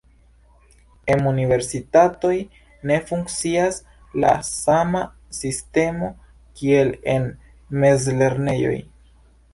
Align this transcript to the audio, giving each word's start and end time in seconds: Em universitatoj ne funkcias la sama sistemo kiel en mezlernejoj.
Em 1.15 1.27
universitatoj 1.31 2.31
ne 2.91 2.97
funkcias 3.11 3.77
la 4.23 4.31
sama 4.49 5.03
sistemo 5.41 6.11
kiel 6.63 6.91
en 7.15 7.29
mezlernejoj. 7.85 8.77